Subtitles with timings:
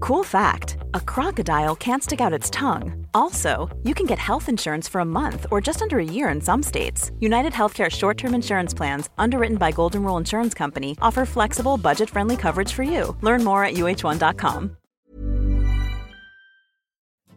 [0.00, 3.06] Cool fact, a crocodile can't stick out its tongue.
[3.14, 6.40] Also, you can get health insurance for a month or just under a year in
[6.40, 7.10] some states.
[7.20, 12.72] United Healthcare short-term insurance plans, underwritten by Golden Rule Insurance Company, offer flexible, budget-friendly coverage
[12.72, 13.16] for you.
[13.22, 14.76] Learn more at uh1.com.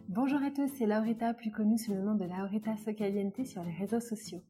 [0.08, 3.72] Bonjour à tous, c'est Laurita, plus connue sous le nom de Laurita Socaliente sur les
[3.72, 4.42] réseaux sociaux.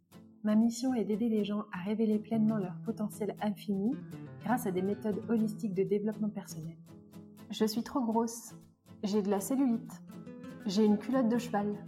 [0.42, 3.94] Ma mission est d'aider les gens à révéler pleinement leur potentiel infini
[4.44, 6.77] grâce à des méthodes holistiques de développement personnel.
[7.53, 8.55] Je suis trop grosse,
[9.03, 9.92] j'ai de la cellulite,
[10.64, 11.84] j'ai une culotte de cheval,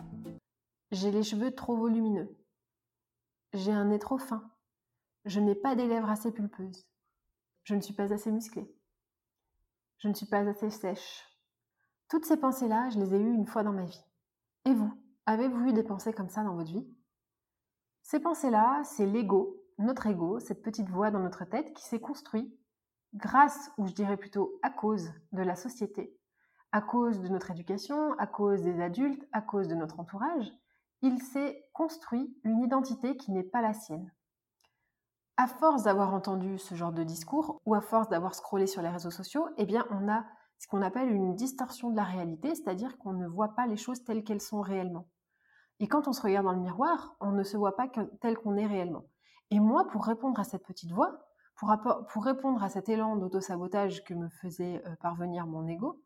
[0.90, 2.36] j'ai les cheveux trop volumineux,
[3.54, 4.52] j'ai un nez trop fin,
[5.24, 6.86] je n'ai pas des lèvres assez pulpeuses,
[7.62, 8.70] je ne suis pas assez musclée,
[10.00, 11.24] je ne suis pas assez sèche,
[12.10, 14.04] toutes ces pensées-là, je les ai eues une fois dans ma vie.
[14.66, 14.92] Et vous,
[15.24, 16.86] avez-vous eu des pensées comme ça dans votre vie?
[18.02, 22.54] Ces pensées-là, c'est l'ego, notre ego, cette petite voix dans notre tête qui s'est construit
[23.14, 26.16] grâce, ou je dirais plutôt à cause de la société,
[26.72, 30.52] à cause de notre éducation, à cause des adultes, à cause de notre entourage.
[31.02, 34.12] Il s'est construit une identité qui n'est pas la sienne.
[35.36, 38.88] À force d'avoir entendu ce genre de discours, ou à force d'avoir scrollé sur les
[38.88, 40.24] réseaux sociaux, eh bien, on a
[40.58, 44.04] ce qu'on appelle une distorsion de la réalité, c'est-à-dire qu'on ne voit pas les choses
[44.04, 45.08] telles qu'elles sont réellement.
[45.80, 47.88] Et quand on se regarde dans le miroir, on ne se voit pas
[48.20, 49.04] tel qu'on est réellement.
[49.50, 51.18] Et moi, pour répondre à cette petite voix,
[51.56, 56.02] pour, répondre à cet élan d'auto-sabotage que me faisait euh, parvenir mon ego,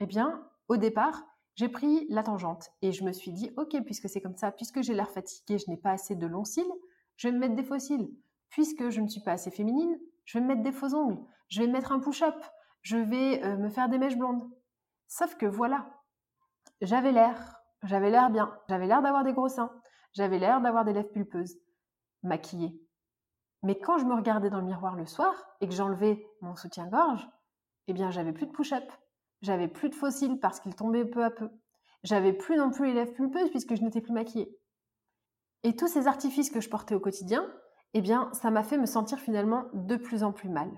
[0.00, 1.24] eh bien, au départ,
[1.54, 4.82] j'ai pris la tangente et je me suis dit, ok, puisque c'est comme ça, puisque
[4.82, 6.64] j'ai l'air fatiguée, je n'ai pas assez de longs cils,
[7.16, 8.10] je vais me mettre des faux cils.
[8.50, 11.22] Puisque je ne suis pas assez féminine, je vais me mettre des faux ongles.
[11.48, 12.36] Je vais me mettre un push-up
[12.86, 14.48] je vais euh, me faire des mèches blondes.
[15.08, 15.90] Sauf que voilà,
[16.80, 19.72] j'avais l'air, j'avais l'air bien, j'avais l'air d'avoir des gros seins,
[20.12, 21.58] j'avais l'air d'avoir des lèvres pulpeuses,
[22.22, 22.80] maquillées.
[23.66, 27.28] Mais quand je me regardais dans le miroir le soir et que j'enlevais mon soutien-gorge,
[27.88, 28.84] eh bien j'avais plus de push-up,
[29.42, 31.50] j'avais plus de fossiles parce qu'ils tombaient peu à peu,
[32.04, 34.56] j'avais plus non plus les lèvres pulpeuses puisque je n'étais plus maquillée.
[35.64, 37.44] Et tous ces artifices que je portais au quotidien,
[37.92, 40.70] eh bien ça m'a fait me sentir finalement de plus en plus mal.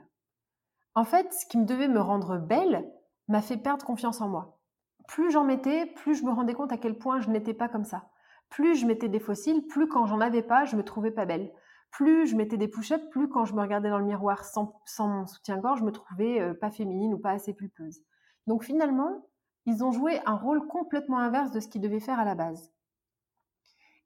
[0.94, 2.90] En fait, ce qui me devait me rendre belle
[3.28, 4.62] m'a fait perdre confiance en moi.
[5.08, 7.84] Plus j'en mettais, plus je me rendais compte à quel point je n'étais pas comme
[7.84, 8.08] ça.
[8.48, 11.52] Plus je mettais des fossiles, plus quand j'en avais pas, je me trouvais pas belle.
[11.90, 15.26] Plus je mettais des push-ups, plus quand je me regardais dans le miroir sans, mon
[15.26, 18.00] soutien-gorge, je me trouvais euh, pas féminine ou pas assez pulpeuse.
[18.46, 19.26] Donc finalement,
[19.66, 22.72] ils ont joué un rôle complètement inverse de ce qu'ils devaient faire à la base.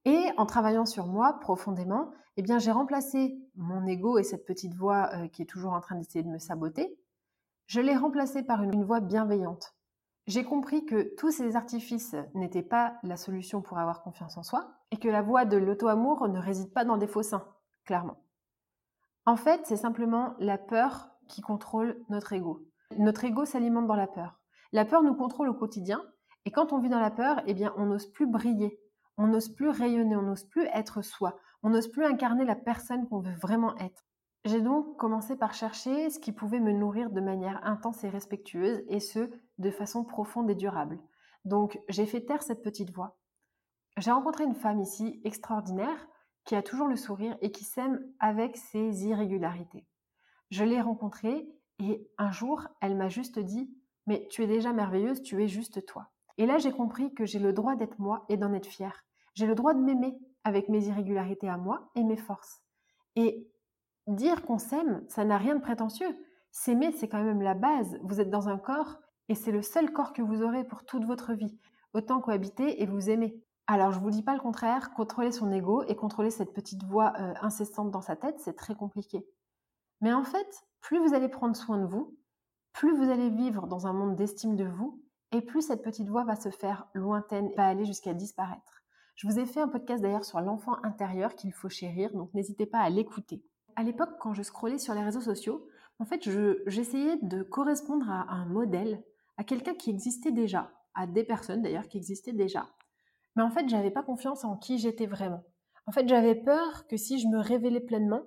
[0.05, 4.75] Et en travaillant sur moi profondément, eh bien, j'ai remplacé mon ego et cette petite
[4.75, 6.99] voix euh, qui est toujours en train d'essayer de me saboter.
[7.67, 9.75] Je l'ai remplacé par une, voix bienveillante.
[10.27, 14.73] J'ai compris que tous ces artifices n'étaient pas la solution pour avoir confiance en soi
[14.91, 17.47] et que la voie de l'auto-amour ne réside pas dans des faux seins,
[17.85, 18.25] clairement.
[19.25, 22.67] En fait, c'est simplement la peur qui contrôle notre ego.
[22.99, 24.41] Notre ego s'alimente dans la peur.
[24.73, 26.03] La peur nous contrôle au quotidien
[26.45, 28.81] et quand on vit dans la peur, eh bien, on n'ose plus briller,
[29.17, 33.09] on n'ose plus rayonner, on n'ose plus être soi, on n'ose plus incarner la personne
[33.09, 34.05] qu'on veut vraiment être.
[34.45, 38.83] J'ai donc commencé par chercher ce qui pouvait me nourrir de manière intense et respectueuse,
[38.89, 40.99] et ce, de façon profonde et durable.
[41.45, 43.19] Donc j'ai fait taire cette petite voix.
[43.99, 46.09] J'ai rencontré une femme ici extraordinaire,
[46.45, 49.87] qui a toujours le sourire et qui s'aime avec ses irrégularités.
[50.51, 51.49] Je l'ai rencontrée
[51.79, 53.75] et un jour, elle m'a juste dit
[54.07, 56.11] Mais tu es déjà merveilleuse, tu es juste toi.
[56.39, 59.05] Et là, j'ai compris que j'ai le droit d'être moi et d'en être fière.
[59.35, 62.63] J'ai le droit de m'aimer avec mes irrégularités à moi et mes forces.
[63.17, 63.49] Et
[64.07, 66.17] dire qu'on s'aime, ça n'a rien de prétentieux.
[66.51, 67.99] S'aimer, c'est quand même la base.
[68.03, 68.99] Vous êtes dans un corps
[69.29, 71.59] et c'est le seul corps que vous aurez pour toute votre vie.
[71.95, 73.41] Autant cohabiter et vous aimer.
[73.67, 77.13] Alors, je vous dis pas le contraire, contrôler son ego et contrôler cette petite voix
[77.19, 79.27] euh, incessante dans sa tête, c'est très compliqué.
[80.01, 82.17] Mais en fait, plus vous allez prendre soin de vous,
[82.73, 85.01] plus vous allez vivre dans un monde d'estime de vous,
[85.31, 88.83] et plus cette petite voix va se faire lointaine, va aller jusqu'à disparaître.
[89.15, 92.67] Je vous ai fait un podcast d'ailleurs sur l'enfant intérieur qu'il faut chérir, donc n'hésitez
[92.67, 93.45] pas à l'écouter.
[93.77, 95.67] À l'époque, quand je scrollais sur les réseaux sociaux,
[95.99, 96.29] en fait,
[96.67, 99.03] j'essayais de correspondre à un modèle,
[99.37, 102.67] à quelqu'un qui existait déjà, à des personnes d'ailleurs qui existaient déjà.
[103.37, 105.45] Mais en fait, j'avais pas confiance en qui j'étais vraiment.
[105.87, 108.23] En fait, j'avais peur que si je me révélais pleinement,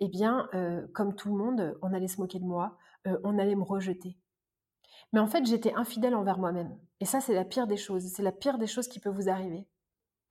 [0.00, 2.76] eh bien, euh, comme tout le monde, on allait se moquer de moi,
[3.06, 4.18] euh, on allait me rejeter.
[5.12, 6.76] Mais en fait, j'étais infidèle envers moi-même.
[7.00, 8.04] Et ça, c'est la pire des choses.
[8.06, 9.66] C'est la pire des choses qui peut vous arriver.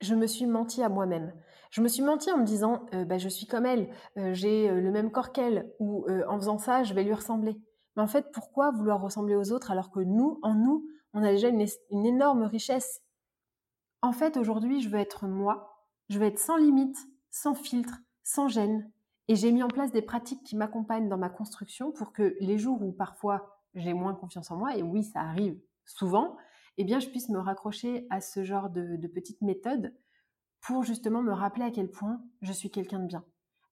[0.02, 1.34] Je me suis menti à moi-même.
[1.72, 3.90] Je me suis menti en me disant, euh, bah, je suis comme elle,
[4.34, 7.58] j'ai le même corps qu'elle, ou en faisant ça, je vais lui ressembler.
[7.96, 11.32] Mais en fait, pourquoi vouloir ressembler aux autres alors que nous, en nous, on a
[11.32, 13.02] déjà une, une énorme richesse?
[14.06, 15.84] En fait, aujourd'hui, je veux être moi.
[16.10, 16.96] Je veux être sans limite,
[17.32, 18.92] sans filtre, sans gêne,
[19.28, 22.60] et j'ai mis en place des pratiques qui m'accompagnent dans ma construction pour que les
[22.60, 26.38] jours où parfois j'ai moins confiance en moi, et oui, ça arrive souvent,
[26.78, 29.92] eh bien, je puisse me raccrocher à ce genre de, de petites méthodes
[30.62, 33.26] pour justement me rappeler à quel point je suis quelqu'un de bien,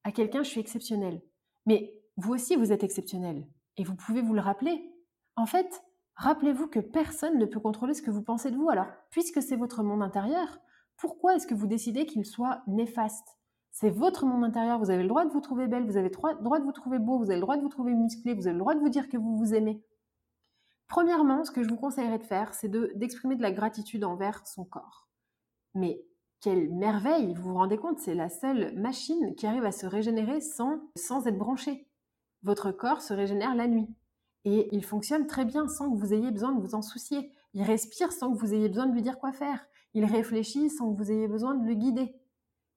[0.03, 1.21] à quelqu'un je suis exceptionnel.
[1.67, 3.47] Mais vous aussi, vous êtes exceptionnel,
[3.77, 4.83] et vous pouvez vous le rappeler.
[5.35, 5.83] En fait,
[6.15, 8.69] rappelez-vous que personne ne peut contrôler ce que vous pensez de vous.
[8.69, 10.59] Alors, puisque c'est votre monde intérieur,
[10.97, 13.37] pourquoi est-ce que vous décidez qu'il soit néfaste?
[13.71, 14.79] C'est votre monde intérieur.
[14.79, 16.99] Vous avez le droit de vous trouver belle, vous avez le droit de vous trouver
[16.99, 18.89] beau, vous avez le droit de vous trouver musclé, vous avez le droit de vous
[18.89, 19.83] dire que vous vous aimez.
[20.87, 24.63] Premièrement, ce que je vous conseillerais de faire, c'est d'exprimer de, la gratitude envers son
[24.63, 25.07] corps.
[25.73, 26.05] Mais
[26.39, 30.39] quelle merveille Vous vous rendez compte, c'est la seule machine qui arrive à se régénérer
[30.39, 31.87] sans, sans être branchée.
[32.43, 33.87] Votre corps se régénère la nuit.
[34.45, 37.31] Et il fonctionne très bien sans que vous ayez besoin de vous en soucier.
[37.53, 39.65] Il respire sans que vous ayez besoin de lui dire quoi faire.
[39.93, 42.15] Il réfléchit sans que vous ayez besoin de le guider.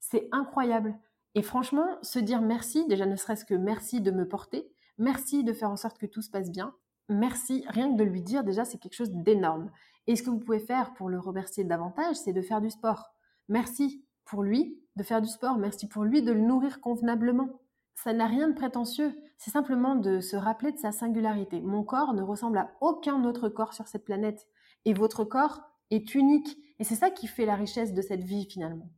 [0.01, 0.97] C'est incroyable.
[1.35, 5.53] Et franchement, se dire merci, déjà ne serait-ce que merci de me porter, merci de
[5.53, 6.75] faire en sorte que tout se passe bien,
[7.11, 9.71] merci, rien que de lui dire déjà, c'est quelque chose d'énorme.
[10.07, 13.13] Et ce que vous pouvez faire pour le remercier davantage, c'est de faire du sport.
[13.49, 17.51] Merci pour lui de faire du sport, merci pour lui de le nourrir convenablement.
[17.97, 21.61] Ça n'a rien de prétentieux, c'est simplement de se rappeler de sa singularité.
[21.61, 24.47] Mon corps ne ressemble à aucun autre corps sur cette planète.
[24.85, 26.57] Et votre corps est unique.
[26.79, 28.89] Et c'est ça qui fait la richesse de cette vie finalement.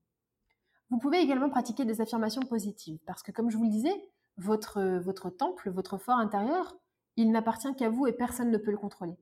[0.90, 3.94] Vous pouvez également pratiquer des affirmations positives parce que, comme je vous le disais,
[4.36, 6.76] votre, temple, votre fort intérieur,
[7.16, 9.16] il n'appartient qu'à vous et personne ne peut le contrôler.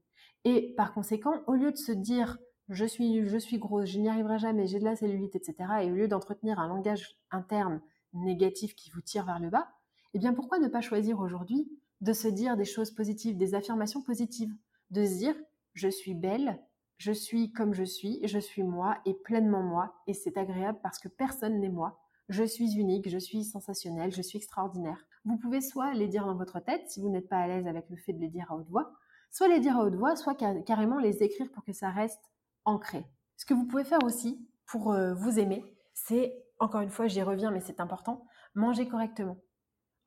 [0.45, 2.39] Et par conséquent, au lieu de se dire
[2.69, 5.91] je suis, je suis grosse, je n'y arriverai jamais, j'ai de la cellulite, etc., et
[5.91, 7.81] au lieu d'entretenir un langage interne
[8.17, 9.69] négatif qui vous tire vers le bas,
[10.15, 11.71] eh bien pourquoi ne pas choisir aujourd'hui
[12.01, 14.55] de se dire des choses positives, des affirmations positives,
[14.91, 15.35] de se dire
[15.75, 16.61] je suis belle,
[16.99, 20.99] je suis comme je suis, je suis moi et pleinement moi, et c'est agréable parce
[20.99, 22.01] que personne n'est moi.
[22.29, 24.99] Je suis unique, je suis sensationnelle, je suis extraordinaire.
[25.25, 27.89] Vous pouvez soit les dire dans votre tête, si vous n'êtes pas à l'aise avec
[27.91, 28.93] le fait de les dire à haute voix,
[29.31, 32.33] soit les dire à haute voix, soit carrément les écrire pour que ça reste
[32.65, 33.05] ancré.
[33.37, 35.65] Ce que vous pouvez faire aussi pour euh, vous aimer,
[35.95, 39.39] c'est, encore une fois, j'y reviens, mais c'est important, manger correctement.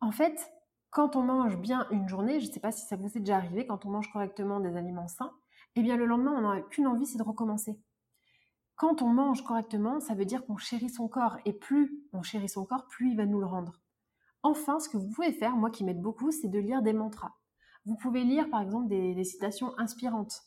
[0.01, 0.51] En fait,
[0.89, 3.37] quand on mange bien une journée, je ne sais pas si ça vous est déjà
[3.37, 5.33] arrivé, quand on mange correctement des aliments sains,
[5.75, 7.79] eh bien le lendemain, on n'a qu'une envie, c'est de recommencer.
[8.75, 12.49] Quand on mange correctement, ça veut dire qu'on chérit son corps, et plus on chérit
[12.49, 13.81] son corps, plus il va nous le rendre.
[14.41, 17.33] Enfin, ce que vous pouvez faire, moi qui m'aide beaucoup, c'est de lire des mantras.
[17.85, 20.41] Vous pouvez lire par exemple des, citations inspirantes.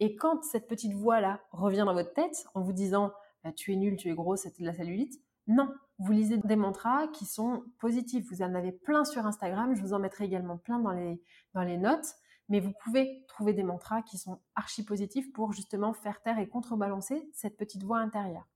[0.00, 3.12] Et quand cette petite voix-là revient dans votre tête en vous disant
[3.42, 5.14] bah, tu es nul, tu es gros, c'est de la cellulite,
[5.48, 8.28] non, vous lisez des mantras qui sont positifs.
[8.30, 12.14] Vous en avez plein sur Instagram, je vous en mettrai également plein dans les, notes
[12.50, 16.48] mais vous pouvez trouver des mantras qui sont archi positifs pour justement faire taire et
[16.48, 18.46] contrebalancer cette petite voix intérieure.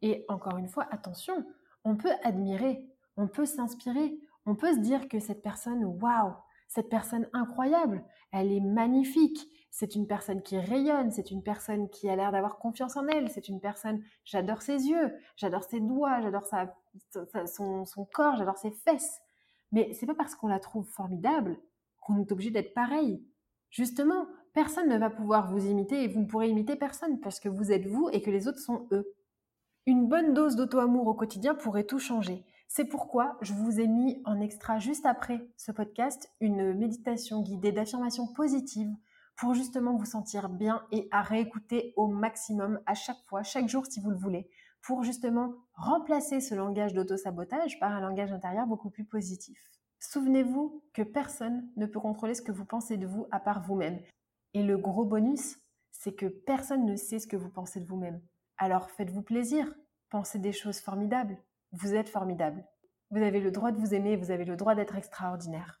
[0.00, 1.44] Et encore une fois, attention,
[1.84, 2.86] on peut admirer,
[3.18, 6.32] on peut s'inspirer, on peut se dire que cette personne, waouh,
[6.68, 12.08] cette personne incroyable, elle est magnifique, c'est une personne qui rayonne, c'est une personne qui
[12.08, 16.20] a l'air d'avoir confiance en elle, c'est une personne, j'adore ses yeux, j'adore ses doigts,
[16.20, 19.18] j'adore son, corps, j'adore ses fesses.
[19.72, 21.58] Mais c'est pas parce qu'on la trouve formidable
[22.00, 23.26] qu'on est obligé d'être pareil.
[23.68, 27.48] Justement, personne ne va pouvoir vous imiter et vous ne pourrez imiter personne parce que
[27.48, 29.12] vous êtes vous et que les autres sont eux.
[29.86, 32.44] Une bonne dose d'auto-amour au quotidien pourrait tout changer.
[32.68, 37.72] C'est pourquoi je vous ai mis en extra juste après ce podcast une méditation guidée
[37.72, 38.94] d'affirmations positives
[39.36, 43.86] pour justement vous sentir bien et à réécouter au maximum à chaque fois, chaque jour
[43.86, 44.48] si vous le voulez,
[44.82, 49.58] pour justement remplacer ce langage d'auto-sabotage par un langage intérieur beaucoup plus positif.
[49.98, 54.00] Souvenez-vous que personne ne peut contrôler ce que vous pensez de vous à part vous-même.
[54.52, 55.56] Et le gros bonus,
[55.90, 58.20] c'est que personne ne sait ce que vous pensez de vous-même.
[58.58, 59.74] Alors faites-vous plaisir,
[60.10, 61.38] pensez des choses formidables.
[61.72, 62.64] Vous êtes formidable.
[63.10, 65.80] Vous avez le droit de vous aimer, vous avez le droit d'être extraordinaire.